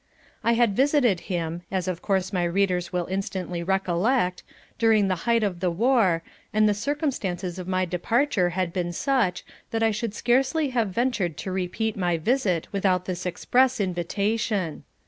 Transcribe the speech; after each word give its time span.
I 0.43 0.53
had 0.53 0.75
visited 0.75 1.19
him 1.29 1.61
as 1.71 1.87
of 1.87 2.01
course 2.01 2.33
my 2.33 2.43
readers 2.43 2.91
will 2.91 3.05
instantly 3.05 3.61
recollect 3.61 4.41
during 4.79 5.07
the 5.09 5.15
height 5.29 5.43
of 5.43 5.59
the 5.59 5.69
war, 5.69 6.23
and 6.51 6.67
the 6.67 6.73
circumstances 6.73 7.59
of 7.59 7.67
my 7.67 7.85
departure 7.85 8.49
had 8.49 8.73
been 8.73 8.93
such 8.93 9.45
that 9.69 9.83
I 9.83 9.91
should 9.91 10.13
have 10.13 10.17
scarcely 10.17 10.71
ventured 10.71 11.37
to 11.37 11.51
repeat 11.51 11.95
my 11.95 12.17
visit 12.17 12.67
without 12.73 13.05
this 13.05 13.27
express 13.27 13.79
invitation. 13.79 14.85